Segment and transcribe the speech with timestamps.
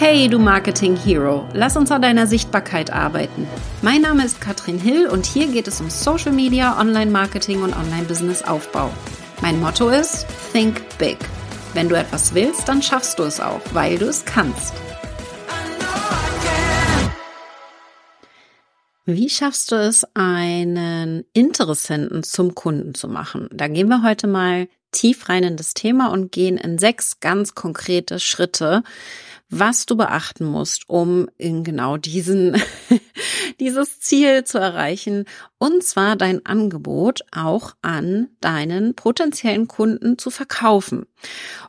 [0.00, 3.48] Hey, du Marketing Hero, lass uns an deiner Sichtbarkeit arbeiten.
[3.82, 7.74] Mein Name ist Katrin Hill und hier geht es um Social Media, Online Marketing und
[7.76, 8.92] Online Business Aufbau.
[9.42, 11.18] Mein Motto ist Think Big.
[11.74, 14.72] Wenn du etwas willst, dann schaffst du es auch, weil du es kannst.
[19.04, 23.48] Wie schaffst du es, einen Interessenten zum Kunden zu machen?
[23.52, 27.56] Da gehen wir heute mal tief rein in das Thema und gehen in sechs ganz
[27.56, 28.84] konkrete Schritte,
[29.50, 32.60] was du beachten musst, um in genau diesen,
[33.60, 35.24] dieses Ziel zu erreichen.
[35.58, 41.06] Und zwar dein Angebot auch an deinen potenziellen Kunden zu verkaufen.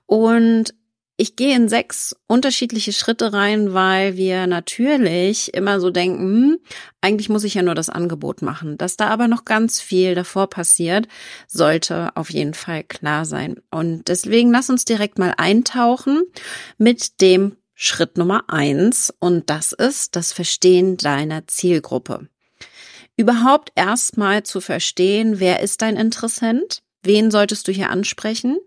[0.06, 0.74] Und
[1.22, 6.60] ich gehe in sechs unterschiedliche Schritte rein, weil wir natürlich immer so denken, hm,
[7.02, 8.78] eigentlich muss ich ja nur das Angebot machen.
[8.78, 11.10] Dass da aber noch ganz viel davor passiert,
[11.46, 13.58] sollte auf jeden Fall klar sein.
[13.70, 16.24] Und deswegen lass uns direkt mal eintauchen
[16.78, 19.14] mit dem Schritt Nummer eins.
[19.20, 22.28] Und das ist das Verstehen deiner Zielgruppe.
[23.16, 26.84] Überhaupt erstmal zu verstehen, wer ist dein Interessent?
[27.04, 28.60] Wen solltest du hier ansprechen?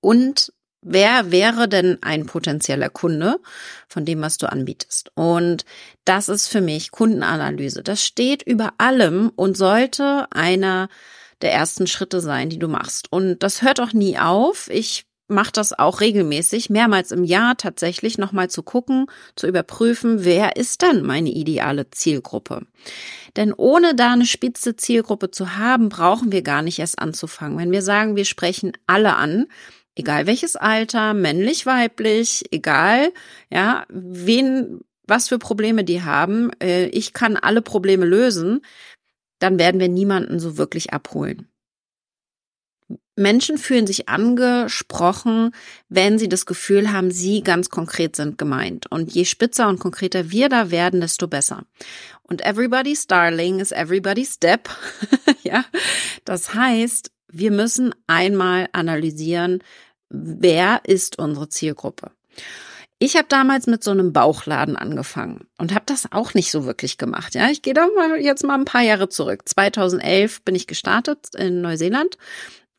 [0.00, 3.40] Und Wer wäre denn ein potenzieller Kunde
[3.88, 5.10] von dem, was du anbietest?
[5.16, 5.64] Und
[6.04, 7.82] das ist für mich Kundenanalyse.
[7.82, 10.88] Das steht über allem und sollte einer
[11.42, 13.12] der ersten Schritte sein, die du machst.
[13.12, 14.70] Und das hört auch nie auf.
[14.70, 20.56] Ich mache das auch regelmäßig, mehrmals im Jahr tatsächlich nochmal zu gucken, zu überprüfen, wer
[20.56, 22.66] ist denn meine ideale Zielgruppe?
[23.36, 27.58] Denn ohne da eine spitze Zielgruppe zu haben, brauchen wir gar nicht erst anzufangen.
[27.58, 29.46] Wenn wir sagen, wir sprechen alle an,
[29.94, 33.12] egal welches Alter, männlich, weiblich, egal,
[33.50, 38.62] ja, wen, was für Probleme die haben, äh, ich kann alle Probleme lösen,
[39.40, 41.48] dann werden wir niemanden so wirklich abholen.
[43.18, 45.50] Menschen fühlen sich angesprochen,
[45.88, 48.90] wenn sie das Gefühl haben, sie ganz konkret sind gemeint.
[48.90, 51.64] Und je spitzer und konkreter wir da werden, desto besser.
[52.22, 54.68] Und everybody's darling is everybody's step.
[55.42, 55.64] ja,
[56.24, 59.62] das heißt, wir müssen einmal analysieren,
[60.08, 62.12] wer ist unsere Zielgruppe.
[63.00, 66.98] Ich habe damals mit so einem Bauchladen angefangen und habe das auch nicht so wirklich
[66.98, 67.34] gemacht.
[67.36, 69.48] Ja, ich gehe da mal jetzt mal ein paar Jahre zurück.
[69.48, 72.18] 2011 bin ich gestartet in Neuseeland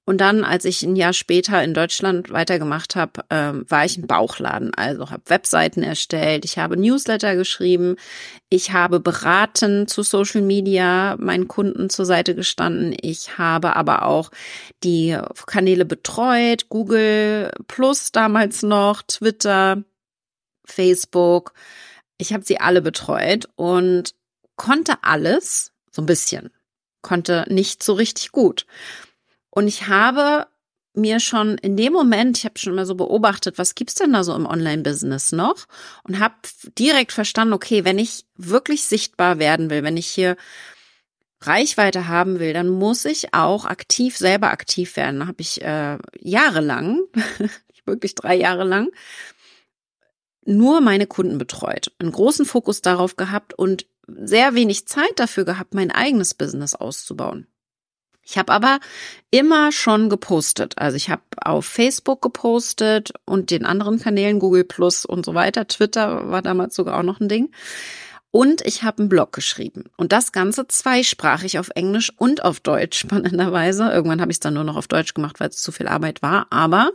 [0.10, 4.08] und dann, als ich ein Jahr später in Deutschland weitergemacht habe, ähm, war ich im
[4.08, 4.74] Bauchladen.
[4.74, 7.96] Also habe Webseiten erstellt, ich habe Newsletter geschrieben,
[8.50, 12.98] ich habe beraten zu Social Media, meinen Kunden zur Seite gestanden.
[13.00, 14.32] Ich habe aber auch
[14.84, 15.16] die
[15.46, 19.84] Kanäle betreut, Google Plus damals noch, Twitter,
[20.66, 21.54] Facebook.
[22.18, 24.16] Ich habe sie alle betreut und
[24.56, 26.50] konnte alles so ein bisschen,
[27.04, 28.66] konnte nicht so richtig gut.
[29.50, 30.48] Und ich habe
[30.94, 34.24] mir schon in dem Moment, ich habe schon mal so beobachtet, was gibt's denn da
[34.24, 35.68] so im Online-Business noch?
[36.04, 36.36] Und habe
[36.78, 40.36] direkt verstanden, okay, wenn ich wirklich sichtbar werden will, wenn ich hier
[41.42, 45.22] Reichweite haben will, dann muss ich auch aktiv, selber aktiv werden.
[45.22, 47.02] Da habe ich äh, jahrelang,
[47.86, 48.90] wirklich drei Jahre lang,
[50.46, 55.74] nur meine Kunden betreut, einen großen Fokus darauf gehabt und sehr wenig Zeit dafür gehabt,
[55.74, 57.48] mein eigenes Business auszubauen.
[58.30, 58.80] Ich habe aber
[59.32, 60.78] immer schon gepostet.
[60.78, 65.68] Also ich habe auf Facebook gepostet und den anderen Kanälen, Google Plus und so weiter.
[65.68, 67.50] Twitter war damals sogar auch noch ein Ding.
[68.30, 69.86] Und ich habe einen Blog geschrieben.
[69.98, 73.90] Und das Ganze zweisprachig auf Englisch und auf Deutsch, spannenderweise.
[73.90, 76.22] Irgendwann habe ich es dann nur noch auf Deutsch gemacht, weil es zu viel Arbeit
[76.22, 76.46] war.
[76.52, 76.92] Aber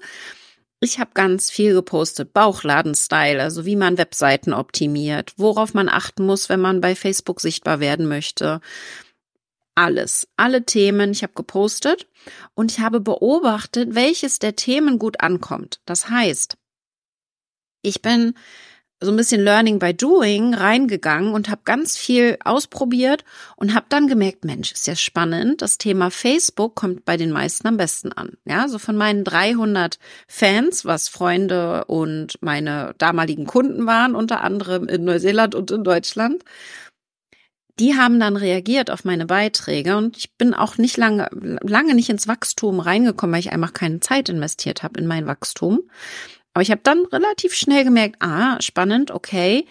[0.78, 2.32] ich habe ganz viel gepostet.
[2.32, 7.80] Bauchladen-Style, also wie man Webseiten optimiert, worauf man achten muss, wenn man bei Facebook sichtbar
[7.80, 8.60] werden möchte,
[9.74, 11.10] alles, alle Themen.
[11.10, 12.06] Ich habe gepostet
[12.54, 15.80] und ich habe beobachtet, welches der Themen gut ankommt.
[15.84, 16.56] Das heißt,
[17.82, 18.34] ich bin
[19.00, 23.24] so ein bisschen Learning by Doing reingegangen und habe ganz viel ausprobiert
[23.56, 25.62] und habe dann gemerkt, Mensch, ist ja spannend.
[25.62, 28.38] Das Thema Facebook kommt bei den meisten am besten an.
[28.44, 34.88] Ja, so von meinen 300 Fans, was Freunde und meine damaligen Kunden waren, unter anderem
[34.88, 36.42] in Neuseeland und in Deutschland,
[37.78, 42.08] die haben dann reagiert auf meine Beiträge und ich bin auch nicht lange, lange nicht
[42.08, 45.80] ins Wachstum reingekommen, weil ich einfach keine Zeit investiert habe in mein Wachstum.
[46.52, 49.66] Aber ich habe dann relativ schnell gemerkt, ah, spannend, okay,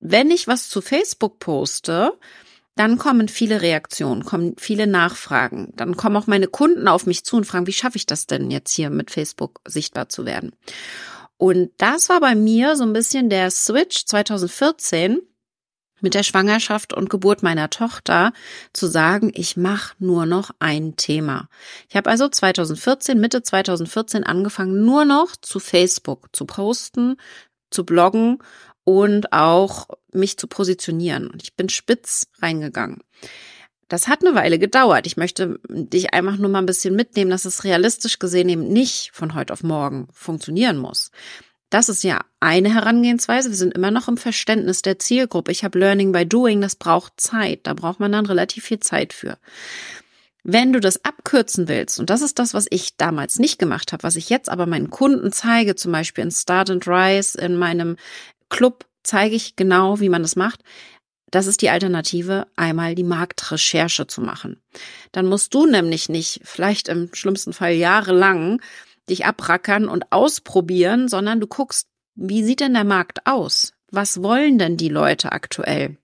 [0.00, 2.18] wenn ich was zu Facebook poste,
[2.74, 5.72] dann kommen viele Reaktionen, kommen viele Nachfragen.
[5.76, 8.50] Dann kommen auch meine Kunden auf mich zu und fragen, wie schaffe ich das denn
[8.50, 10.52] jetzt hier mit Facebook sichtbar zu werden?
[11.36, 15.20] Und das war bei mir so ein bisschen der Switch 2014
[16.02, 18.32] mit der Schwangerschaft und Geburt meiner Tochter
[18.72, 21.48] zu sagen, ich mache nur noch ein Thema.
[21.88, 27.16] Ich habe also 2014, Mitte 2014 angefangen, nur noch zu Facebook zu posten,
[27.70, 28.38] zu bloggen
[28.84, 31.28] und auch mich zu positionieren.
[31.28, 33.02] Und ich bin spitz reingegangen.
[33.88, 35.06] Das hat eine Weile gedauert.
[35.06, 39.10] Ich möchte dich einfach nur mal ein bisschen mitnehmen, dass es realistisch gesehen eben nicht
[39.12, 41.10] von heute auf morgen funktionieren muss.
[41.72, 43.48] Das ist ja eine Herangehensweise.
[43.48, 45.50] Wir sind immer noch im Verständnis der Zielgruppe.
[45.52, 47.60] Ich habe Learning by Doing, das braucht Zeit.
[47.62, 49.38] Da braucht man dann relativ viel Zeit für.
[50.44, 54.02] Wenn du das abkürzen willst, und das ist das, was ich damals nicht gemacht habe,
[54.02, 57.96] was ich jetzt aber meinen Kunden zeige, zum Beispiel in Start and Rise, in meinem
[58.50, 60.60] Club, zeige ich genau, wie man das macht.
[61.30, 64.60] Das ist die Alternative, einmal die Marktrecherche zu machen.
[65.10, 68.60] Dann musst du nämlich nicht, vielleicht im schlimmsten Fall jahrelang,
[69.08, 73.72] dich abrackern und ausprobieren, sondern du guckst, wie sieht denn der Markt aus?
[73.90, 75.98] Was wollen denn die Leute aktuell?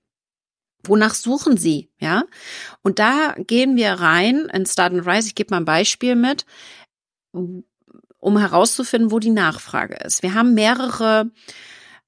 [0.85, 1.91] Wonach suchen sie?
[1.99, 2.25] Ja.
[2.83, 5.29] Und da gehen wir rein in Start and Rise.
[5.29, 6.47] Ich gebe mal ein Beispiel mit,
[7.33, 10.23] um herauszufinden, wo die Nachfrage ist.
[10.23, 11.31] Wir haben mehrere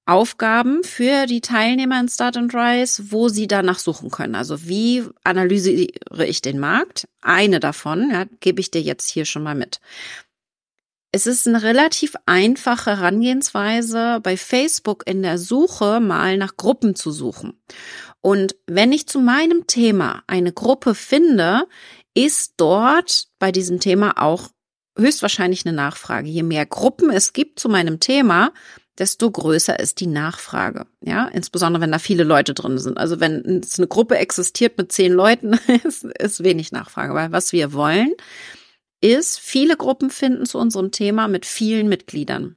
[0.07, 4.35] Aufgaben für die Teilnehmer in Start and Rise, wo sie danach suchen können.
[4.35, 7.07] Also wie analysiere ich den Markt?
[7.23, 9.81] Eine davon ja, gebe ich dir jetzt hier schon mal mit.
[11.13, 17.11] Es ist eine relativ einfache Herangehensweise, bei Facebook in der Suche mal nach Gruppen zu
[17.11, 17.61] suchen.
[18.21, 21.67] Und wenn ich zu meinem Thema eine Gruppe finde,
[22.15, 24.51] ist dort bei diesem Thema auch
[24.97, 26.29] höchstwahrscheinlich eine Nachfrage.
[26.29, 28.53] Je mehr Gruppen es gibt zu meinem Thema,
[28.99, 30.87] desto größer ist die Nachfrage.
[31.01, 32.99] Ja, insbesondere wenn da viele Leute drin sind.
[32.99, 37.15] Also wenn es eine Gruppe existiert mit zehn Leuten, ist, ist wenig Nachfrage.
[37.15, 38.15] Weil was wir wollen,
[39.01, 42.57] ist viele Gruppen finden zu unserem Thema mit vielen Mitgliedern.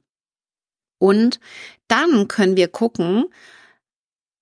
[0.98, 1.40] Und
[1.88, 3.26] dann können wir gucken,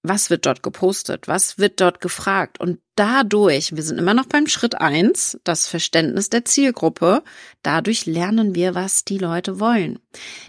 [0.03, 2.59] was wird dort gepostet, was wird dort gefragt.
[2.59, 7.23] Und dadurch, wir sind immer noch beim Schritt eins, das Verständnis der Zielgruppe,
[7.63, 10.01] dadurch lernen wir, was die Leute wollen.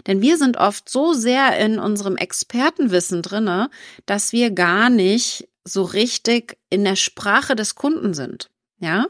[0.06, 3.70] Denn wir sind oft so sehr in unserem Expertenwissen drinne,
[4.06, 8.50] dass wir gar nicht so richtig in der Sprache des Kunden sind.
[8.78, 9.06] Ja.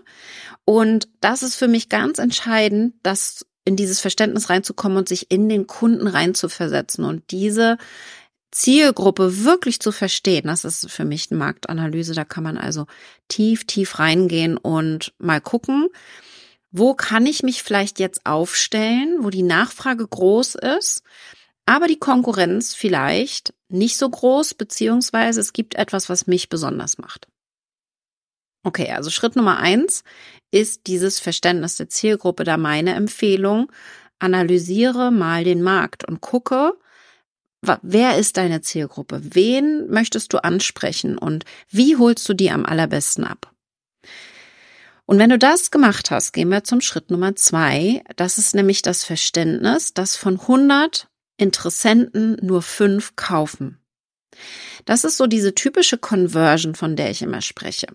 [0.64, 5.49] Und das ist für mich ganz entscheidend, dass in dieses Verständnis reinzukommen und sich in
[5.49, 7.78] den Kunden reinzuversetzen und diese
[8.50, 10.46] Zielgruppe wirklich zu verstehen.
[10.46, 12.14] Das ist für mich eine Marktanalyse.
[12.14, 12.87] Da kann man also
[13.28, 15.88] tief, tief reingehen und mal gucken,
[16.70, 21.02] wo kann ich mich vielleicht jetzt aufstellen, wo die Nachfrage groß ist,
[21.67, 27.28] aber die Konkurrenz vielleicht nicht so groß, beziehungsweise es gibt etwas, was mich besonders macht.
[28.64, 30.05] Okay, also Schritt Nummer eins
[30.50, 32.44] ist dieses Verständnis der Zielgruppe.
[32.44, 33.70] Da meine Empfehlung,
[34.19, 36.72] analysiere mal den Markt und gucke,
[37.82, 39.20] wer ist deine Zielgruppe?
[39.22, 43.52] Wen möchtest du ansprechen und wie holst du die am allerbesten ab?
[45.06, 48.02] Und wenn du das gemacht hast, gehen wir zum Schritt Nummer zwei.
[48.17, 53.78] Das ist nämlich das Verständnis, dass von 100 Interessenten nur fünf kaufen.
[54.87, 57.88] Das ist so diese typische Conversion, von der ich immer spreche.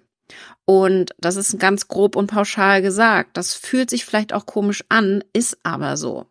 [0.70, 3.38] Und das ist ganz grob und pauschal gesagt.
[3.38, 6.28] Das fühlt sich vielleicht auch komisch an, ist aber so.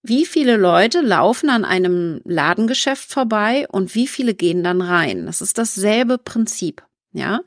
[0.00, 5.26] Wie viele Leute laufen an einem Ladengeschäft vorbei und wie viele gehen dann rein?
[5.26, 6.84] Das ist dasselbe Prinzip.
[7.14, 7.40] Ja,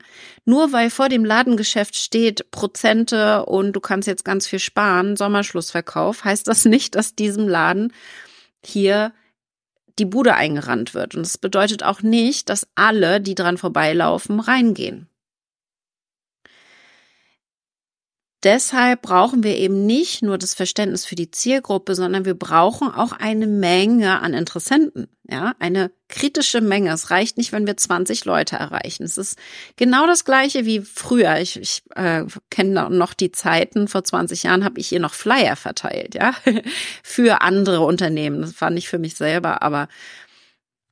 [0.44, 6.24] nur weil vor dem Ladengeschäft steht Prozente und du kannst jetzt ganz viel sparen, Sommerschlussverkauf,
[6.24, 7.90] heißt das nicht, dass diesem Laden
[8.62, 9.14] hier
[9.98, 11.14] die Bude eingerannt wird.
[11.14, 15.08] Und es bedeutet auch nicht, dass alle, die dran vorbeilaufen, reingehen.
[18.46, 23.12] Deshalb brauchen wir eben nicht nur das Verständnis für die Zielgruppe, sondern wir brauchen auch
[23.12, 25.08] eine Menge an Interessenten.
[25.28, 26.92] Ja, eine kritische Menge.
[26.92, 29.02] Es reicht nicht, wenn wir 20 Leute erreichen.
[29.02, 29.36] Es ist
[29.74, 31.40] genau das Gleiche wie früher.
[31.40, 33.88] Ich, ich äh, kenne noch die Zeiten.
[33.88, 36.32] Vor 20 Jahren habe ich hier noch Flyer verteilt, ja,
[37.02, 38.40] für andere Unternehmen.
[38.40, 39.88] Das fand ich für mich selber, aber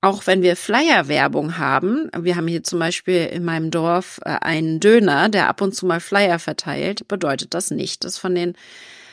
[0.05, 4.79] auch wenn wir Flyer-Werbung haben, wir haben hier zum Beispiel in meinem Dorf äh, einen
[4.79, 8.55] Döner, der ab und zu mal Flyer verteilt, bedeutet das nicht, dass von den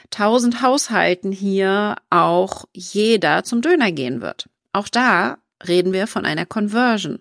[0.09, 4.49] tausend Haushalten hier auch jeder zum Döner gehen wird.
[4.73, 7.19] Auch da reden wir von einer Conversion.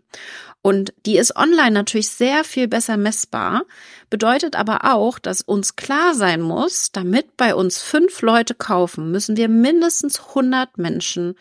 [0.62, 3.62] Und die ist online natürlich sehr viel besser messbar,
[4.10, 9.36] bedeutet aber auch, dass uns klar sein muss, damit bei uns fünf Leute kaufen, müssen
[9.36, 11.36] wir mindestens 100 Menschen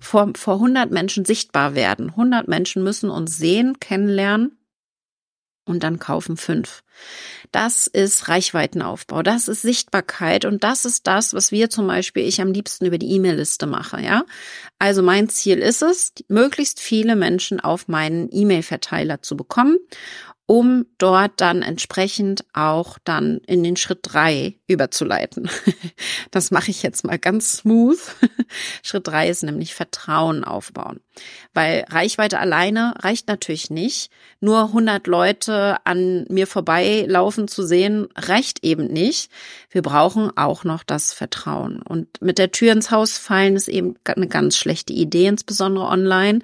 [0.00, 2.10] vor, vor 100 Menschen sichtbar werden.
[2.10, 4.58] 100 Menschen müssen uns sehen, kennenlernen
[5.66, 6.82] und dann kaufen fünf.
[7.50, 12.40] Das ist Reichweitenaufbau, das ist Sichtbarkeit und das ist das, was wir zum Beispiel ich
[12.40, 14.24] am liebsten über die E-Mail-Liste mache, ja.
[14.78, 19.78] Also mein Ziel ist es, möglichst viele Menschen auf meinen E-Mail-Verteiler zu bekommen
[20.46, 25.50] um dort dann entsprechend auch dann in den Schritt drei überzuleiten.
[26.30, 27.98] Das mache ich jetzt mal ganz smooth.
[28.82, 30.98] Schritt drei ist nämlich Vertrauen aufbauen,
[31.52, 34.10] weil Reichweite alleine reicht natürlich nicht.
[34.40, 39.30] Nur 100 Leute an mir vorbeilaufen zu sehen, reicht eben nicht.
[39.70, 41.80] Wir brauchen auch noch das Vertrauen.
[41.82, 46.40] Und mit der Tür ins Haus fallen ist eben eine ganz schlechte Idee, insbesondere online.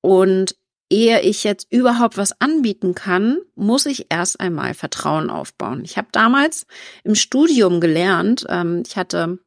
[0.00, 0.56] Und
[0.94, 5.82] ehe ich jetzt überhaupt was anbieten kann, muss ich erst einmal Vertrauen aufbauen.
[5.84, 6.66] Ich habe damals
[7.02, 9.40] im Studium gelernt, ähm, ich hatte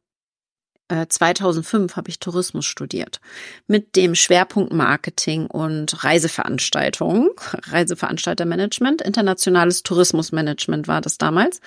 [0.90, 3.20] 2005 äh, habe ich Tourismus studiert
[3.66, 7.30] mit dem Schwerpunkt Marketing und Reiseveranstaltungen,
[7.70, 11.60] Reiseveranstaltermanagement, internationales Tourismusmanagement war das damals.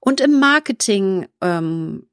[0.00, 2.06] Und im Marketing ähm,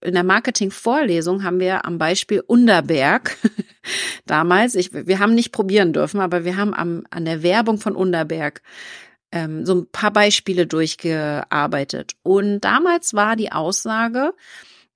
[0.00, 3.36] in der Marketing-Vorlesung haben wir am Beispiel Underberg
[4.26, 7.96] damals, ich, wir haben nicht probieren dürfen, aber wir haben am, an der Werbung von
[7.96, 8.62] Underberg
[9.32, 12.12] ähm, so ein paar Beispiele durchgearbeitet.
[12.22, 14.34] Und damals war die Aussage,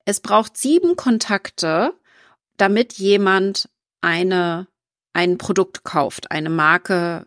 [0.05, 1.93] es braucht sieben Kontakte,
[2.57, 3.69] damit jemand
[4.01, 4.69] eine,
[5.13, 7.27] ein Produkt kauft, eine Marke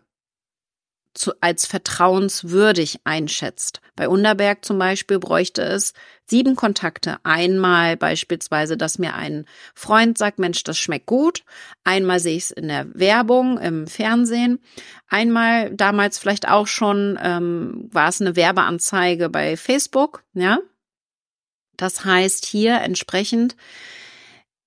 [1.14, 3.80] zu, als vertrauenswürdig einschätzt.
[3.96, 5.92] Bei Underberg zum Beispiel bräuchte es
[6.24, 7.18] sieben Kontakte.
[7.24, 11.44] Einmal beispielsweise, dass mir ein Freund sagt, Mensch, das schmeckt gut.
[11.84, 14.60] Einmal sehe ich es in der Werbung, im Fernsehen.
[15.08, 20.58] Einmal damals vielleicht auch schon ähm, war es eine Werbeanzeige bei Facebook, ja.
[21.76, 23.56] Das heißt hier entsprechend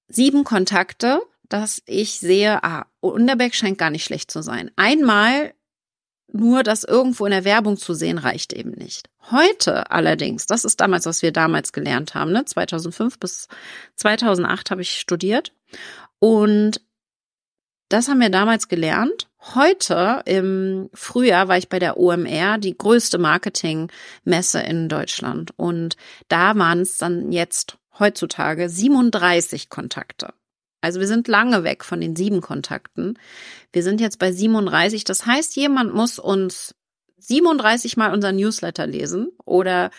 [0.07, 4.71] sieben Kontakte, dass ich sehe, ah, Underberg scheint gar nicht schlecht zu sein.
[4.75, 5.53] Einmal
[6.33, 9.07] nur das irgendwo in der Werbung zu sehen, reicht eben nicht.
[9.31, 12.43] Heute allerdings, das ist damals, was wir damals gelernt haben, ne?
[12.43, 13.47] 2005 bis
[13.95, 15.53] 2008 habe ich studiert
[16.19, 16.81] und
[17.89, 19.29] das haben wir damals gelernt.
[19.53, 25.51] Heute im Frühjahr war ich bei der OMR, die größte Marketingmesse in Deutschland.
[25.57, 25.95] Und
[26.27, 30.33] da waren es dann jetzt heutzutage 37 Kontakte.
[30.83, 33.17] Also wir sind lange weg von den sieben Kontakten.
[33.71, 35.05] Wir sind jetzt bei 37.
[35.05, 36.75] Das heißt, jemand muss uns
[37.19, 39.91] 37 Mal unser Newsletter lesen oder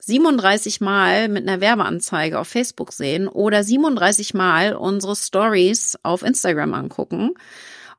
[0.00, 6.74] 37 Mal mit einer Werbeanzeige auf Facebook sehen oder 37 Mal unsere Stories auf Instagram
[6.74, 7.32] angucken.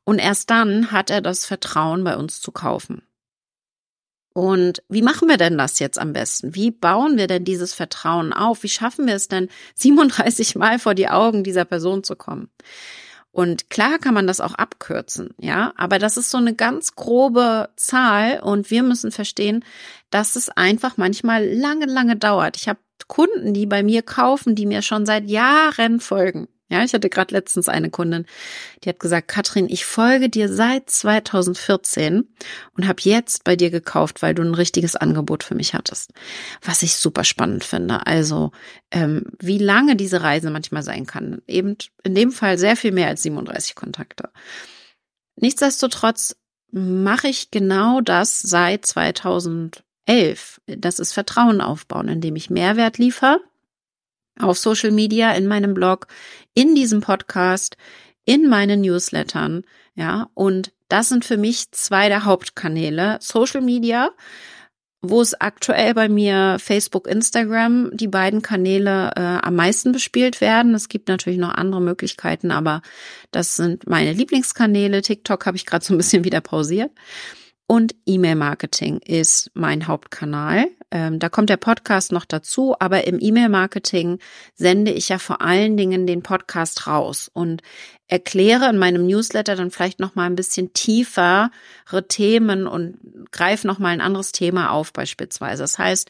[0.04, 3.02] Und erst dann hat er das Vertrauen, bei uns zu kaufen.
[4.34, 6.56] Und wie machen wir denn das jetzt am besten?
[6.56, 8.64] Wie bauen wir denn dieses Vertrauen auf?
[8.64, 12.50] Wie schaffen wir es denn, 37 Mal vor die Augen dieser Person zu kommen?
[13.34, 17.70] Und klar kann man das auch abkürzen, ja, aber das ist so eine ganz grobe
[17.78, 19.64] Zahl und wir müssen verstehen,
[20.10, 22.58] dass es einfach manchmal lange, lange dauert.
[22.58, 26.48] Ich habe Kunden, die bei mir kaufen, die mir schon seit Jahren folgen.
[26.72, 28.26] Ja, ich hatte gerade letztens eine Kundin,
[28.82, 32.34] die hat gesagt, Katrin, ich folge dir seit 2014
[32.78, 36.14] und habe jetzt bei dir gekauft, weil du ein richtiges Angebot für mich hattest.
[36.62, 38.08] Was ich super spannend finde.
[38.08, 38.52] Also,
[38.90, 41.42] ähm, wie lange diese Reise manchmal sein kann.
[41.46, 44.30] Eben in dem Fall sehr viel mehr als 37 Kontakte.
[45.36, 46.38] Nichtsdestotrotz
[46.72, 49.82] mache ich genau das seit 2011.
[50.68, 53.42] Das ist Vertrauen aufbauen, indem ich Mehrwert liefere
[54.40, 56.08] auf Social Media, in meinem Blog,
[56.54, 57.78] in diesem Podcast,
[58.26, 59.64] in meinen Newslettern,
[59.96, 63.18] ja, und das sind für mich zwei der Hauptkanäle.
[63.22, 64.12] Social Media,
[65.02, 70.76] wo es aktuell bei mir Facebook, Instagram, die beiden Kanäle äh, am meisten bespielt werden.
[70.76, 72.82] Es gibt natürlich noch andere Möglichkeiten, aber
[73.32, 75.02] das sind meine Lieblingskanäle.
[75.02, 76.92] TikTok habe ich gerade so ein bisschen wieder pausiert.
[77.68, 80.68] Und E-Mail-Marketing ist mein Hauptkanal.
[80.94, 84.20] Ähm, da kommt der Podcast noch dazu, aber im E-Mail-Marketing
[84.56, 87.62] sende ich ja vor allen Dingen den Podcast raus und
[88.08, 91.50] erkläre in meinem Newsletter dann vielleicht noch mal ein bisschen tiefere
[92.10, 92.98] Themen und
[93.32, 95.64] greife noch mal ein anderes Thema auf beispielsweise.
[95.64, 96.10] Das heißt,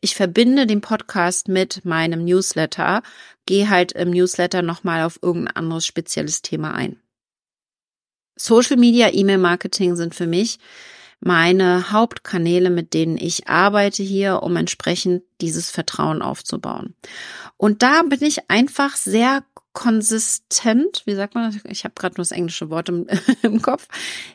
[0.00, 3.02] ich verbinde den Podcast mit meinem Newsletter,
[3.46, 7.00] gehe halt im Newsletter noch mal auf irgendein anderes spezielles Thema ein.
[8.36, 10.58] Social Media, E-Mail Marketing sind für mich
[11.20, 16.94] meine Hauptkanäle, mit denen ich arbeite hier, um entsprechend dieses Vertrauen aufzubauen.
[17.56, 22.30] Und da bin ich einfach sehr konsistent, wie sagt man, ich habe gerade nur das
[22.30, 23.06] englische Wort im,
[23.42, 23.88] im Kopf.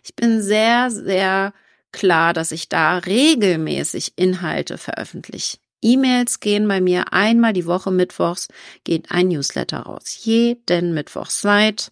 [0.04, 1.54] Ich bin sehr, sehr
[1.92, 5.58] klar, dass ich da regelmäßig Inhalte veröffentliche.
[5.82, 8.48] E-Mails gehen bei mir einmal die Woche mittwochs,
[8.84, 10.16] geht ein Newsletter raus.
[10.22, 11.92] Jeden Mittwoch seit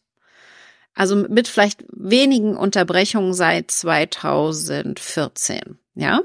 [1.00, 6.20] also mit vielleicht wenigen Unterbrechungen seit 2014, ja?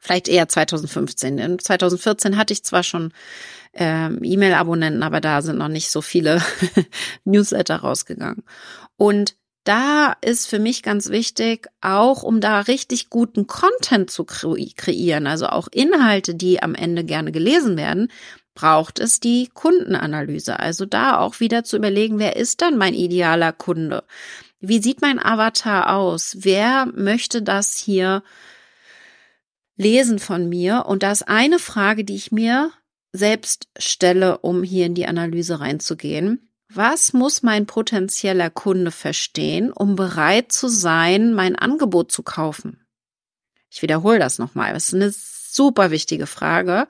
[0.00, 1.36] Vielleicht eher 2015.
[1.36, 3.12] In 2014 hatte ich zwar schon
[3.74, 6.40] ähm, E-Mail-Abonnenten, aber da sind noch nicht so viele
[7.24, 8.42] Newsletter rausgegangen.
[8.96, 15.26] Und da ist für mich ganz wichtig, auch um da richtig guten Content zu kreieren,
[15.26, 18.10] also auch Inhalte, die am Ende gerne gelesen werden,
[18.58, 20.58] braucht es die Kundenanalyse.
[20.58, 24.02] Also da auch wieder zu überlegen, wer ist dann mein idealer Kunde?
[24.58, 26.38] Wie sieht mein Avatar aus?
[26.40, 28.24] Wer möchte das hier
[29.76, 30.86] lesen von mir?
[30.86, 32.72] Und da ist eine Frage, die ich mir
[33.12, 36.50] selbst stelle, um hier in die Analyse reinzugehen.
[36.68, 42.84] Was muss mein potenzieller Kunde verstehen, um bereit zu sein, mein Angebot zu kaufen?
[43.70, 44.72] Ich wiederhole das nochmal.
[44.72, 46.88] Das ist eine super wichtige Frage.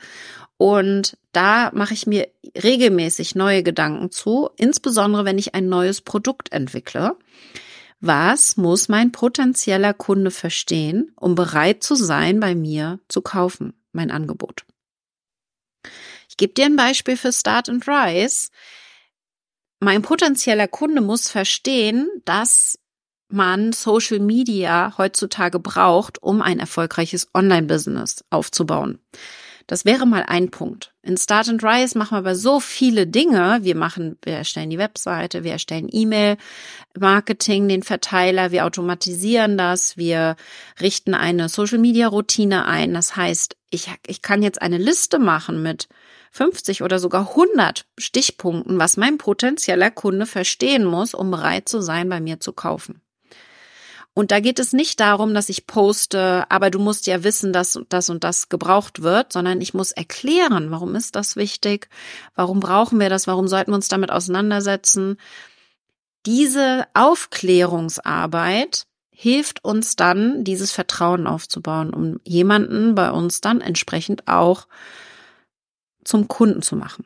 [0.58, 2.28] Und da mache ich mir
[2.60, 7.16] regelmäßig neue Gedanken zu, insbesondere wenn ich ein neues Produkt entwickle.
[8.00, 14.10] Was muss mein potenzieller Kunde verstehen, um bereit zu sein, bei mir zu kaufen, mein
[14.10, 14.64] Angebot?
[16.28, 18.48] Ich gebe dir ein Beispiel für Start and Rise
[19.80, 22.78] mein potenzieller Kunde muss verstehen, dass
[23.28, 28.98] man Social Media heutzutage braucht, um ein erfolgreiches Online-Business aufzubauen.
[29.68, 30.94] Das wäre mal ein Punkt.
[31.02, 33.58] In Start and Rise machen wir aber so viele Dinge.
[33.60, 40.36] Wir machen, wir erstellen die Webseite, wir erstellen E-Mail-Marketing, den Verteiler, wir automatisieren das, wir
[40.80, 42.94] richten eine Social Media Routine ein.
[42.94, 45.86] Das heißt, ich, ich kann jetzt eine Liste machen mit
[46.32, 52.08] 50 oder sogar 100 Stichpunkten, was mein potenzieller Kunde verstehen muss, um bereit zu sein,
[52.08, 53.02] bei mir zu kaufen.
[54.14, 57.78] Und da geht es nicht darum, dass ich poste, aber du musst ja wissen, dass
[57.88, 61.88] das und das gebraucht wird, sondern ich muss erklären, warum ist das wichtig,
[62.34, 65.18] warum brauchen wir das, warum sollten wir uns damit auseinandersetzen.
[66.26, 74.66] Diese Aufklärungsarbeit hilft uns dann, dieses Vertrauen aufzubauen, um jemanden bei uns dann entsprechend auch
[76.04, 77.04] zum Kunden zu machen.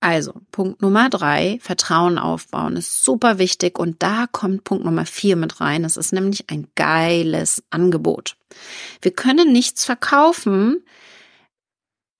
[0.00, 5.34] Also, Punkt Nummer drei, Vertrauen aufbauen ist super wichtig und da kommt Punkt Nummer vier
[5.34, 5.84] mit rein.
[5.84, 8.36] Es ist nämlich ein geiles Angebot.
[9.02, 10.84] Wir können nichts verkaufen,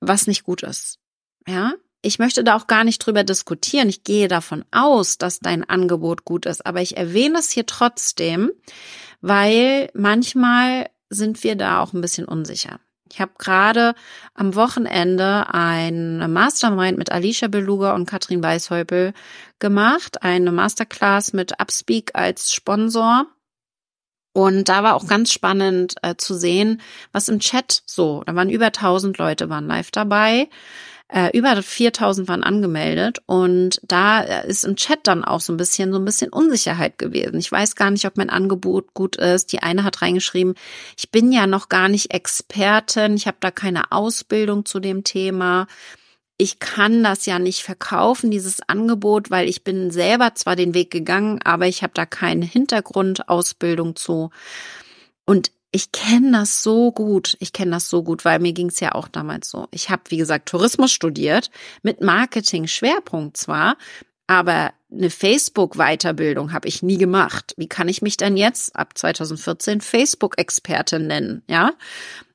[0.00, 0.98] was nicht gut ist.
[1.46, 3.88] Ja, ich möchte da auch gar nicht drüber diskutieren.
[3.88, 8.50] Ich gehe davon aus, dass dein Angebot gut ist, aber ich erwähne es hier trotzdem,
[9.20, 12.80] weil manchmal sind wir da auch ein bisschen unsicher.
[13.10, 13.94] Ich habe gerade
[14.34, 19.12] am Wochenende ein Mastermind mit Alicia Beluga und Katrin Weishäupel
[19.58, 23.26] gemacht, eine Masterclass mit Upspeak als Sponsor.
[24.32, 26.80] Und da war auch ganz spannend äh, zu sehen,
[27.12, 30.48] was im Chat so, da waren über 1000 Leute waren live dabei.
[31.10, 35.90] Äh, über 4000 waren angemeldet und da ist im Chat dann auch so ein bisschen
[35.90, 37.38] so ein bisschen Unsicherheit gewesen.
[37.38, 39.52] Ich weiß gar nicht, ob mein Angebot gut ist.
[39.52, 40.54] Die eine hat reingeschrieben,
[40.98, 45.66] ich bin ja noch gar nicht Expertin, ich habe da keine Ausbildung zu dem Thema.
[46.36, 50.90] Ich kann das ja nicht verkaufen, dieses Angebot, weil ich bin selber zwar den Weg
[50.90, 54.30] gegangen, aber ich habe da keine Hintergrundausbildung zu.
[55.24, 57.36] Und ich kenne das so gut.
[57.40, 59.68] Ich kenne das so gut, weil mir ging es ja auch damals so.
[59.70, 61.50] Ich habe, wie gesagt, Tourismus studiert,
[61.82, 63.76] mit Marketing-Schwerpunkt zwar,
[64.26, 67.54] aber eine Facebook-Weiterbildung habe ich nie gemacht.
[67.58, 71.42] Wie kann ich mich dann jetzt ab 2014 Facebook-Expertin nennen?
[71.48, 71.72] Ja.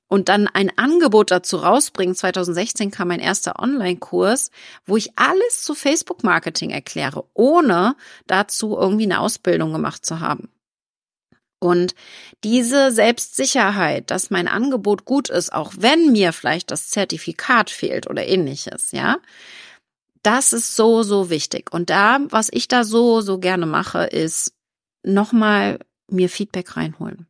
[0.08, 2.14] Und dann ein Angebot dazu rausbringen.
[2.14, 4.52] 2016 kam mein erster Online-Kurs,
[4.86, 7.96] wo ich alles zu Facebook-Marketing erkläre, ohne
[8.28, 10.50] dazu irgendwie eine Ausbildung gemacht zu haben.
[11.64, 11.96] Und
[12.44, 18.28] diese Selbstsicherheit, dass mein Angebot gut ist, auch wenn mir vielleicht das Zertifikat fehlt oder
[18.28, 19.18] ähnliches, ja,
[20.24, 21.74] das ist so, so wichtig.
[21.74, 24.54] Und da, was ich da so, so gerne mache, ist
[25.04, 27.28] nochmal mir Feedback reinholen.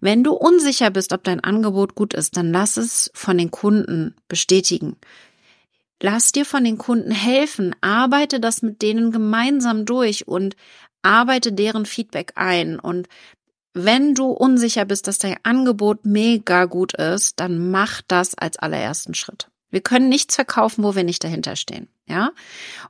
[0.00, 4.14] Wenn du unsicher bist, ob dein Angebot gut ist, dann lass es von den Kunden
[4.28, 4.96] bestätigen.
[6.02, 10.54] Lass dir von den Kunden helfen, arbeite das mit denen gemeinsam durch und
[11.02, 13.08] arbeite deren Feedback ein und
[13.74, 19.14] wenn du unsicher bist, dass dein Angebot mega gut ist, dann mach das als allerersten
[19.14, 19.48] Schritt.
[19.70, 21.88] Wir können nichts verkaufen, wo wir nicht dahinter stehen.
[22.06, 22.30] Ja.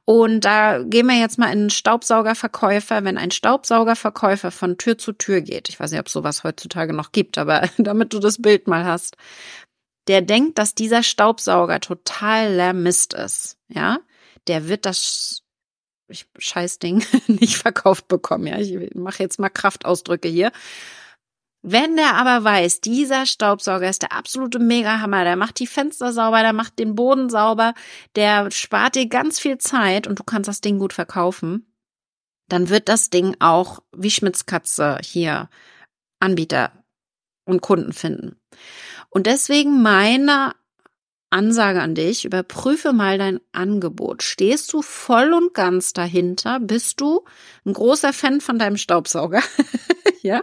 [0.05, 3.03] Und da gehen wir jetzt mal in einen Staubsaugerverkäufer.
[3.03, 7.11] Wenn ein Staubsaugerverkäufer von Tür zu Tür geht, ich weiß nicht, ob sowas heutzutage noch
[7.11, 9.17] gibt, aber damit du das Bild mal hast,
[10.07, 13.57] der denkt, dass dieser Staubsauger total Mist ist.
[13.69, 13.99] Ja.
[14.47, 15.43] Der wird das
[16.09, 18.47] ich Scheißding nicht verkauft bekommen.
[18.47, 20.53] Ja, ich mache jetzt mal Kraftausdrücke hier.
[21.63, 26.41] Wenn der aber weiß, dieser Staubsauger ist der absolute Megahammer, der macht die Fenster sauber,
[26.41, 27.75] der macht den Boden sauber,
[28.15, 31.67] der spart dir ganz viel Zeit und du kannst das Ding gut verkaufen,
[32.49, 35.51] dann wird das Ding auch wie Schmitzkatze hier
[36.21, 36.73] Anbieter
[37.45, 38.41] und Kunden finden.
[39.11, 40.55] Und deswegen meine
[41.31, 44.23] Ansage an dich, überprüfe mal dein Angebot.
[44.23, 46.61] Stehst du voll und ganz dahinter?
[46.61, 47.25] Bist du
[47.65, 49.43] ein großer Fan von deinem Staubsauger?
[50.23, 50.43] ja?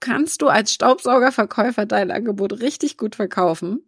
[0.00, 3.86] Kannst du als Staubsaugerverkäufer dein Angebot richtig gut verkaufen?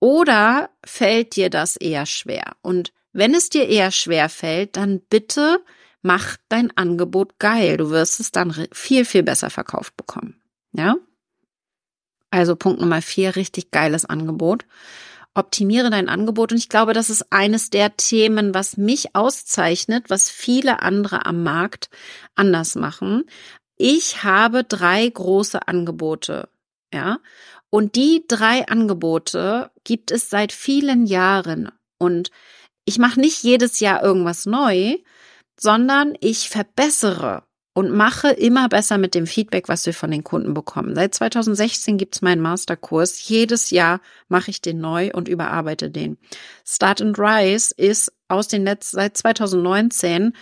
[0.00, 2.56] Oder fällt dir das eher schwer?
[2.62, 5.64] Und wenn es dir eher schwer fällt, dann bitte
[6.02, 7.76] mach dein Angebot geil.
[7.76, 10.40] Du wirst es dann viel, viel besser verkauft bekommen.
[10.72, 10.96] Ja?
[12.34, 14.64] Also Punkt Nummer vier, richtig geiles Angebot.
[15.34, 16.50] Optimiere dein Angebot.
[16.50, 21.44] Und ich glaube, das ist eines der Themen, was mich auszeichnet, was viele andere am
[21.44, 21.90] Markt
[22.34, 23.22] anders machen.
[23.76, 26.48] Ich habe drei große Angebote.
[26.92, 27.20] Ja.
[27.70, 31.70] Und die drei Angebote gibt es seit vielen Jahren.
[31.98, 32.32] Und
[32.84, 34.96] ich mache nicht jedes Jahr irgendwas neu,
[35.56, 37.44] sondern ich verbessere
[37.74, 40.94] und mache immer besser mit dem Feedback, was wir von den Kunden bekommen.
[40.94, 43.28] Seit 2016 gibt's meinen Masterkurs.
[43.28, 46.16] Jedes Jahr mache ich den neu und überarbeite den.
[46.64, 50.32] Start and Rise ist aus den letzten, seit 2019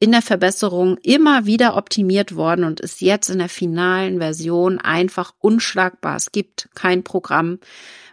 [0.00, 5.32] in der Verbesserung immer wieder optimiert worden und ist jetzt in der finalen Version einfach
[5.38, 6.16] unschlagbar.
[6.16, 7.60] Es gibt kein Programm,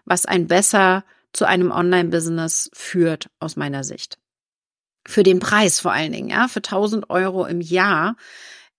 [0.05, 1.03] was ein besser
[1.33, 4.19] zu einem Online-Business führt, aus meiner Sicht.
[5.05, 8.15] Für den Preis vor allen Dingen, ja, für 1000 Euro im Jahr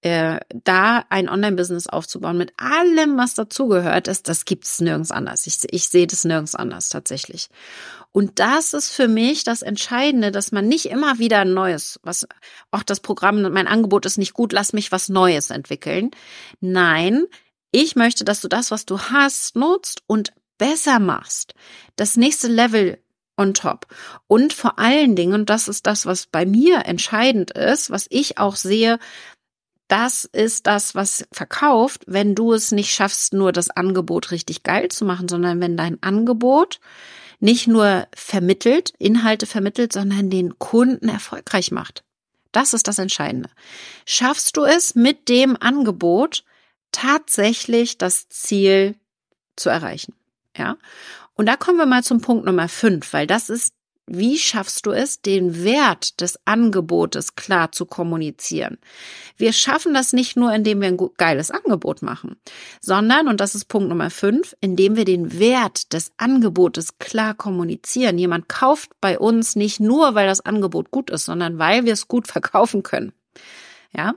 [0.03, 5.47] äh, da ein Online-Business aufzubauen mit allem, was dazugehört, ist, das gibt's nirgends anders.
[5.47, 7.49] Ich, ich sehe das nirgends anders tatsächlich.
[8.13, 12.27] Und das ist für mich das Entscheidende, dass man nicht immer wieder ein neues, was,
[12.71, 16.11] auch das Programm, mein Angebot ist nicht gut, lass mich was Neues entwickeln.
[16.61, 17.27] Nein,
[17.71, 21.55] ich möchte, dass du das, was du hast, nutzt und besser machst.
[21.97, 22.99] Das nächste Level
[23.41, 23.87] on top.
[24.27, 28.39] Und vor allen Dingen, und das ist das, was bei mir entscheidend ist, was ich
[28.39, 28.99] auch sehe,
[29.89, 34.89] das ist das, was verkauft, wenn du es nicht schaffst, nur das Angebot richtig geil
[34.89, 36.79] zu machen, sondern wenn dein Angebot
[37.41, 42.05] nicht nur vermittelt, Inhalte vermittelt, sondern den Kunden erfolgreich macht.
[42.53, 43.51] Das ist das Entscheidende.
[44.05, 46.45] Schaffst du es mit dem Angebot
[46.93, 48.97] tatsächlich das Ziel
[49.57, 50.15] zu erreichen?
[50.57, 50.77] Ja.
[51.41, 53.73] Und da kommen wir mal zum Punkt Nummer fünf, weil das ist
[54.07, 58.77] wie schaffst du es, den Wert des Angebotes klar zu kommunizieren?
[59.39, 62.37] Wir schaffen das nicht nur, indem wir ein geiles Angebot machen,
[62.83, 68.19] sondern, und das ist Punkt Nummer fünf, indem wir den Wert des Angebotes klar kommunizieren.
[68.19, 72.07] Jemand kauft bei uns nicht nur, weil das Angebot gut ist, sondern weil wir es
[72.07, 73.15] gut verkaufen können.
[73.97, 74.15] Ja?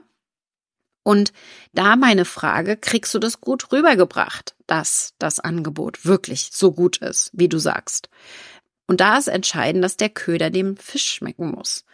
[1.04, 1.32] Und
[1.72, 7.30] da meine Frage, kriegst du das gut rübergebracht, dass das Angebot wirklich so gut ist,
[7.32, 8.08] wie du sagst?
[8.86, 11.84] Und da ist entscheidend, dass der Köder dem Fisch schmecken muss.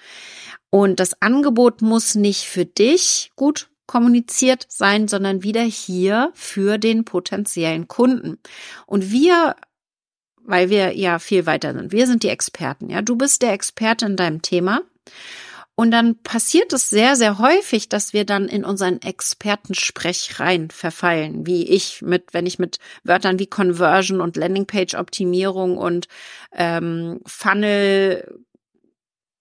[0.70, 7.05] Und das Angebot muss nicht für dich gut kommuniziert sein, sondern wieder hier für den
[7.05, 8.38] potenziellen Kunden.
[8.87, 9.57] Und wir,
[10.44, 13.03] weil wir ja viel weiter sind, wir sind die Experten, ja.
[13.03, 14.83] Du bist der Experte in deinem Thema.
[15.81, 21.47] Und dann passiert es sehr, sehr häufig, dass wir dann in unseren Expertensprech rein verfallen,
[21.47, 26.07] wie ich mit, wenn ich mit Wörtern wie Conversion und Landingpage-Optimierung und
[26.53, 28.43] ähm, Funnel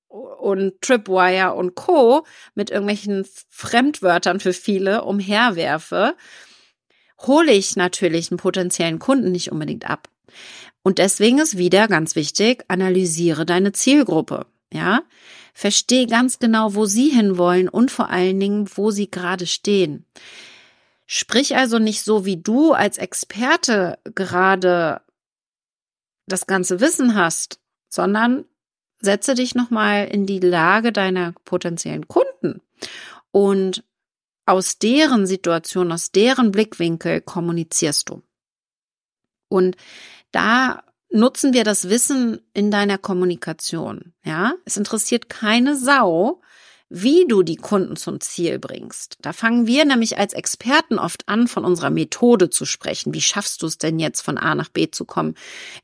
[0.08, 2.26] und Tripwire und Co.
[2.56, 6.16] mit irgendwelchen Fremdwörtern für viele umherwerfe,
[7.20, 10.08] hole ich natürlich einen potenziellen Kunden nicht unbedingt ab.
[10.84, 14.46] Und deswegen ist wieder ganz wichtig, analysiere deine Zielgruppe.
[14.72, 15.02] Ja,
[15.60, 20.06] Verstehe ganz genau, wo sie hinwollen und vor allen Dingen, wo sie gerade stehen.
[21.06, 25.02] Sprich also nicht so, wie du als Experte gerade
[26.28, 28.46] das ganze Wissen hast, sondern
[29.02, 32.62] setze dich nochmal in die Lage deiner potenziellen Kunden
[33.32, 33.84] und
[34.46, 38.24] aus deren Situation, aus deren Blickwinkel kommunizierst du.
[39.50, 39.76] Und
[40.32, 44.14] da nutzen wir das Wissen in deiner Kommunikation.
[44.24, 46.42] Ja, es interessiert keine Sau,
[46.90, 49.18] wie du die Kunden zum Ziel bringst.
[49.22, 53.14] Da fangen wir nämlich als Experten oft an, von unserer Methode zu sprechen.
[53.14, 55.36] Wie schaffst du es denn jetzt von A nach B zu kommen?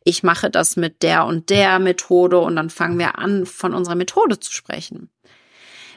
[0.03, 3.95] Ich mache das mit der und der Methode und dann fangen wir an, von unserer
[3.95, 5.09] Methode zu sprechen.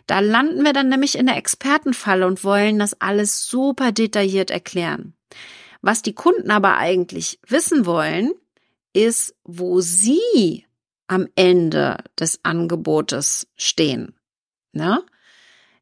[0.07, 5.15] Da landen wir dann nämlich in der Expertenfalle und wollen das alles super detailliert erklären.
[5.81, 8.33] Was die Kunden aber eigentlich wissen wollen,
[9.05, 10.65] ist, wo Sie
[11.09, 14.15] am Ende des Angebotes stehen.
[14.73, 15.03] Ne?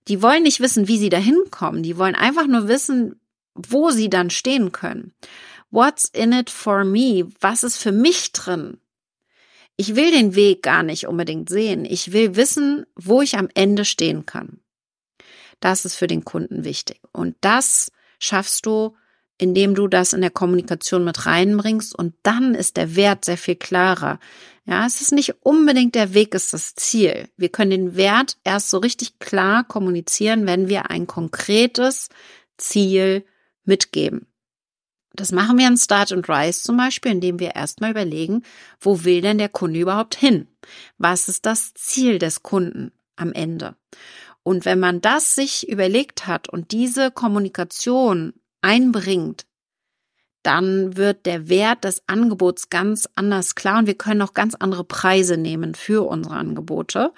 [0.08, 1.82] Die wollen nicht wissen, wie sie da hinkommen.
[1.82, 3.20] Die wollen einfach nur wissen,
[3.54, 5.12] wo sie dann stehen können.
[5.70, 7.28] What's in it for me?
[7.40, 8.78] Was ist für mich drin?
[9.76, 11.84] Ich will den Weg gar nicht unbedingt sehen.
[11.84, 14.60] Ich will wissen, wo ich am Ende stehen kann.
[15.60, 17.00] Das ist für den Kunden wichtig.
[17.12, 18.96] Und das schaffst du
[19.38, 23.56] indem du das in der Kommunikation mit reinbringst und dann ist der Wert sehr viel
[23.56, 24.18] klarer.
[24.64, 27.28] Ja, es ist nicht unbedingt der Weg ist das Ziel.
[27.36, 32.08] Wir können den Wert erst so richtig klar kommunizieren, wenn wir ein konkretes
[32.56, 33.24] Ziel
[33.64, 34.26] mitgeben.
[35.12, 38.42] Das machen wir in Start and Rise zum Beispiel, indem wir erstmal überlegen,
[38.80, 40.48] wo will denn der Kunde überhaupt hin?
[40.98, 43.76] Was ist das Ziel des Kunden am Ende?
[44.42, 49.46] Und wenn man das sich überlegt hat und diese Kommunikation einbringt,
[50.42, 54.84] dann wird der Wert des Angebots ganz anders klar und wir können auch ganz andere
[54.84, 57.12] Preise nehmen für unsere Angebote,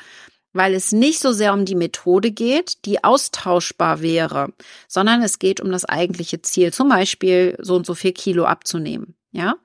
[0.55, 4.55] weil es nicht so sehr um die Methode geht, die austauschbar wäre,
[4.88, 9.14] sondern es geht um das eigentliche Ziel, zum Beispiel so und so viel Kilo abzunehmen.
[9.31, 9.57] Ja,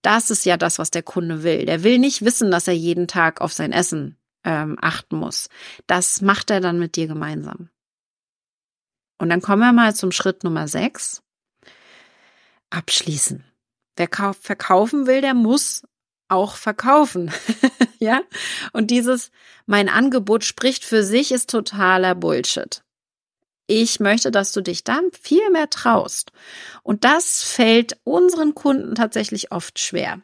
[0.00, 1.66] das ist ja das, was der Kunde will.
[1.66, 5.48] Der will nicht wissen, dass er jeden Tag auf sein Essen ähm, achten muss.
[5.86, 7.68] Das macht er dann mit dir gemeinsam.
[9.18, 11.22] Und dann kommen wir mal zum Schritt Nummer 6.
[12.70, 13.44] Abschließen.
[13.96, 15.82] Wer verkaufen will, der muss
[16.28, 17.30] auch verkaufen.
[17.98, 18.22] ja?
[18.72, 19.30] Und dieses,
[19.66, 22.82] mein Angebot spricht für sich, ist totaler Bullshit.
[23.66, 26.32] Ich möchte, dass du dich dann viel mehr traust.
[26.82, 30.20] Und das fällt unseren Kunden tatsächlich oft schwer.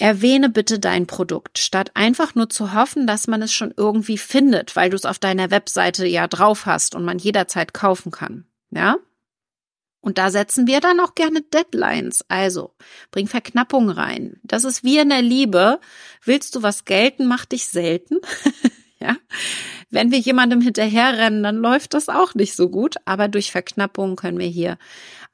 [0.00, 4.74] Erwähne bitte dein Produkt, statt einfach nur zu hoffen, dass man es schon irgendwie findet,
[4.74, 8.46] weil du es auf deiner Webseite ja drauf hast und man jederzeit kaufen kann.
[8.70, 8.96] Ja?
[10.00, 12.24] Und da setzen wir dann auch gerne Deadlines.
[12.28, 12.74] Also,
[13.10, 14.40] bring Verknappung rein.
[14.42, 15.80] Das ist wie in der Liebe.
[16.24, 18.16] Willst du was gelten, mach dich selten.
[19.00, 19.16] ja.
[19.90, 22.96] Wenn wir jemandem hinterherrennen, dann läuft das auch nicht so gut.
[23.04, 24.78] Aber durch Verknappung können wir hier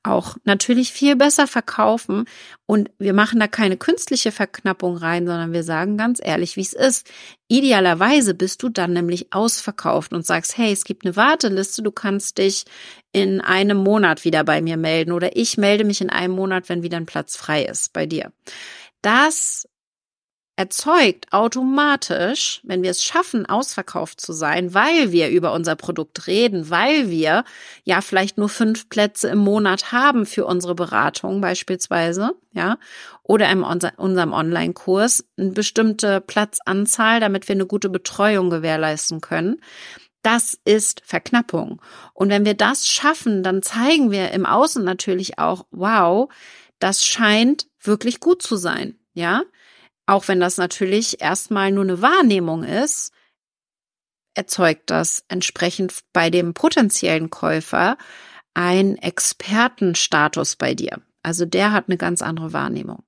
[0.07, 2.25] auch natürlich viel besser verkaufen.
[2.67, 6.73] Und wir machen da keine künstliche Verknappung rein, sondern wir sagen ganz ehrlich, wie es
[6.73, 7.11] ist.
[7.49, 12.39] Idealerweise bist du dann nämlich ausverkauft und sagst, hey, es gibt eine Warteliste, du kannst
[12.39, 12.65] dich
[13.13, 16.83] in einem Monat wieder bei mir melden oder ich melde mich in einem Monat, wenn
[16.83, 18.33] wieder ein Platz frei ist bei dir.
[19.01, 19.69] Das
[20.57, 26.71] erzeugt automatisch, wenn wir es schaffen, ausverkauft zu sein, weil wir über unser Produkt reden,
[26.71, 27.45] weil wir
[27.85, 32.79] ja vielleicht nur fünf Plätze im Monat haben für unsere Beratung beispielsweise, ja,
[33.23, 39.61] oder in unserem Online-Kurs eine bestimmte Platzanzahl, damit wir eine gute Betreuung gewährleisten können.
[40.23, 41.83] Das ist Verknappung.
[42.15, 46.31] Und wenn wir das schaffen, dann zeigen wir im Außen natürlich auch, wow,
[46.79, 48.97] das scheint wirklich gut zu sein.
[49.13, 49.43] Ja,
[50.07, 53.13] auch wenn das natürlich erstmal nur eine Wahrnehmung ist,
[54.35, 57.97] erzeugt das entsprechend bei dem potenziellen Käufer
[58.55, 61.01] ein Expertenstatus bei dir.
[61.23, 63.03] Also der hat eine ganz andere Wahrnehmung.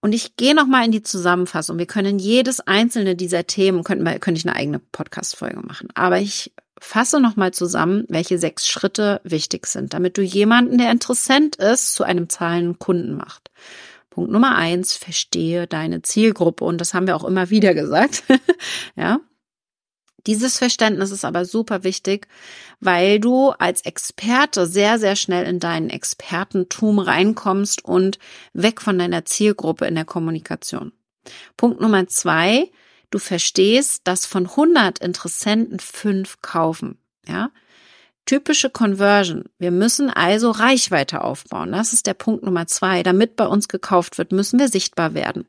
[0.00, 1.78] Und ich gehe noch mal in die Zusammenfassung.
[1.78, 5.88] Wir können jedes einzelne dieser Themen könnten wir, könnte ich eine eigene Podcast-Folge machen.
[5.94, 10.90] Aber ich fasse noch mal zusammen, welche sechs Schritte wichtig sind, damit du jemanden, der
[10.90, 13.50] interessant ist, zu einem zahlenden Kunden macht.
[14.14, 16.64] Punkt Nummer eins, verstehe deine Zielgruppe.
[16.64, 18.22] Und das haben wir auch immer wieder gesagt.
[18.96, 19.18] ja.
[20.28, 22.28] Dieses Verständnis ist aber super wichtig,
[22.78, 28.20] weil du als Experte sehr, sehr schnell in deinen Expertentum reinkommst und
[28.52, 30.92] weg von deiner Zielgruppe in der Kommunikation.
[31.56, 32.70] Punkt Nummer zwei,
[33.10, 36.98] du verstehst, dass von 100 Interessenten fünf kaufen.
[37.26, 37.50] Ja,
[38.26, 39.44] Typische Conversion.
[39.58, 41.72] Wir müssen also Reichweite aufbauen.
[41.72, 43.02] Das ist der Punkt Nummer zwei.
[43.02, 45.46] Damit bei uns gekauft wird, müssen wir sichtbar werden.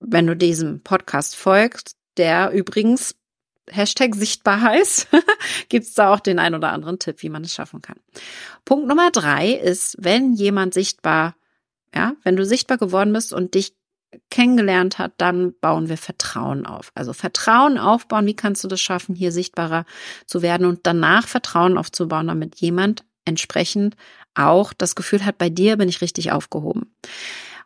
[0.00, 3.14] Wenn du diesem Podcast folgst, der übrigens
[3.70, 5.08] Hashtag sichtbar heißt,
[5.68, 7.98] gibt's da auch den ein oder anderen Tipp, wie man es schaffen kann.
[8.64, 11.34] Punkt Nummer drei ist, wenn jemand sichtbar,
[11.94, 13.74] ja, wenn du sichtbar geworden bist und dich
[14.30, 16.90] kennengelernt hat, dann bauen wir Vertrauen auf.
[16.94, 19.84] Also Vertrauen aufbauen, wie kannst du das schaffen, hier sichtbarer
[20.26, 23.96] zu werden und danach Vertrauen aufzubauen, damit jemand entsprechend
[24.34, 26.94] auch das Gefühl hat, bei dir bin ich richtig aufgehoben.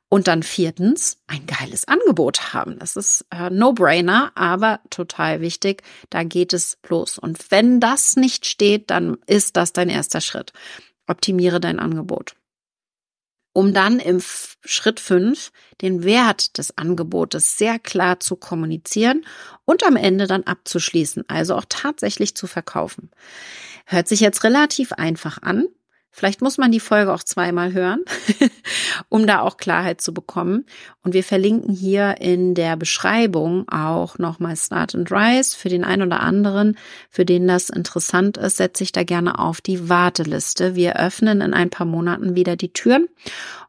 [0.08, 2.80] Und dann viertens, ein geiles Angebot haben.
[2.80, 5.84] Das ist äh, No-Brainer, aber total wichtig.
[6.08, 7.16] Da geht es los.
[7.16, 10.52] Und wenn das nicht steht, dann ist das dein erster Schritt.
[11.06, 12.34] Optimiere dein Angebot
[13.52, 14.22] um dann im
[14.64, 19.24] Schritt fünf den Wert des Angebotes sehr klar zu kommunizieren
[19.64, 23.10] und am Ende dann abzuschließen, also auch tatsächlich zu verkaufen.
[23.86, 25.66] Hört sich jetzt relativ einfach an,
[26.12, 28.02] Vielleicht muss man die Folge auch zweimal hören,
[29.08, 30.66] um da auch Klarheit zu bekommen.
[31.02, 35.56] Und wir verlinken hier in der Beschreibung auch nochmal Start and Rise.
[35.56, 36.76] Für den einen oder anderen,
[37.10, 40.74] für den das interessant ist, setze ich da gerne auf die Warteliste.
[40.74, 43.08] Wir öffnen in ein paar Monaten wieder die Türen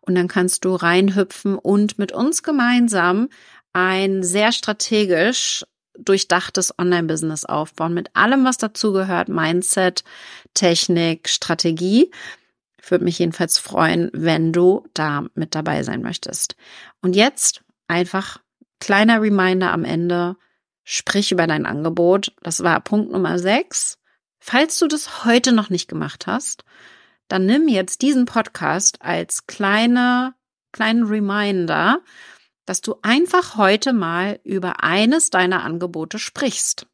[0.01, 3.29] und dann kannst du reinhüpfen und mit uns gemeinsam
[3.73, 5.63] ein sehr strategisch
[5.97, 10.03] durchdachtes Online-Business aufbauen mit allem, was dazugehört, Mindset,
[10.53, 12.11] Technik, Strategie.
[12.81, 16.55] Ich würde mich jedenfalls freuen, wenn du da mit dabei sein möchtest.
[17.01, 18.39] Und jetzt einfach
[18.79, 20.35] kleiner Reminder am Ende.
[20.83, 22.33] Sprich über dein Angebot.
[22.41, 23.99] Das war Punkt Nummer 6.
[24.39, 26.65] Falls du das heute noch nicht gemacht hast,
[27.27, 30.33] dann nimm jetzt diesen Podcast als kleine,
[30.71, 31.99] kleinen Reminder,
[32.71, 36.85] dass du einfach heute mal über eines deiner Angebote sprichst.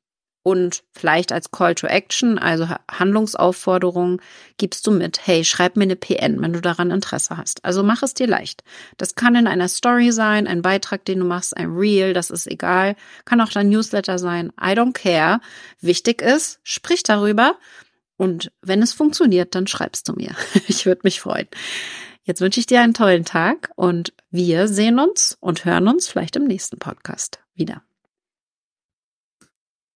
[0.42, 4.20] Und vielleicht als Call to Action, also Handlungsaufforderung,
[4.58, 7.63] gibst du mit, hey, schreib mir eine PN, wenn du daran Interesse hast.
[7.63, 8.63] Also mach es dir leicht.
[8.98, 12.48] Das kann in einer Story sein, ein Beitrag, den du machst, ein Reel, das ist
[12.48, 12.96] egal.
[13.26, 14.52] Kann auch dein Newsletter sein.
[14.60, 15.42] I don't care.
[15.80, 17.56] Wichtig ist, sprich darüber.
[18.16, 20.36] Und wenn es funktioniert, dann schreibst du mir.
[20.68, 21.48] Ich würde mich freuen.
[22.28, 26.36] Jetzt wünsche ich dir einen tollen Tag und wir sehen uns und hören uns vielleicht
[26.36, 27.84] im nächsten Podcast wieder.